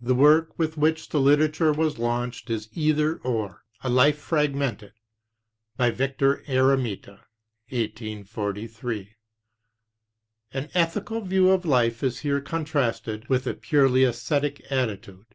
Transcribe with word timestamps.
The 0.00 0.16
work 0.16 0.58
with 0.58 0.76
which 0.76 1.10
the 1.10 1.20
literature 1.20 1.72
was 1.72 2.00
launched 2.00 2.50
is 2.50 2.68
Either— 2.72 3.18
Or, 3.18 3.62
a 3.80 3.88
life 3.88 4.18
fragment, 4.18 4.82
by 5.76 5.92
Victor 5.92 6.42
Eremita, 6.48 7.20
(1843). 7.68 9.12
An 10.52 10.68
ethical 10.74 11.20
view 11.20 11.50
of 11.52 11.64
life 11.64 12.02
is 12.02 12.18
here 12.26 12.40
contrasted 12.40 13.28
with 13.28 13.46
a 13.46 13.54
purely 13.54 14.02
esthetic 14.02 14.60
attitude. 14.68 15.26